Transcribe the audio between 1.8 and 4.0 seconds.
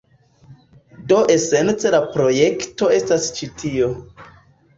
la projekto estas ĉi tio.